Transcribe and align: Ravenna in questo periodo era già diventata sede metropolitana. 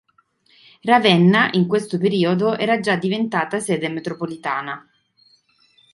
Ravenna 0.81 1.49
in 1.51 1.67
questo 1.67 1.99
periodo 1.99 2.57
era 2.57 2.79
già 2.79 2.95
diventata 2.95 3.59
sede 3.59 3.87
metropolitana. 3.87 4.83